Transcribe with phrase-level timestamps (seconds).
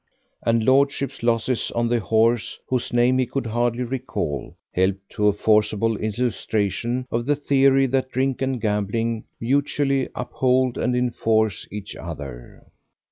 [0.43, 5.31] And lordship's losses on the horse whose name he could hardly recall helped to a
[5.33, 12.63] forcible illustration of the theory that drink and gambling mutually uphold and enforce each other.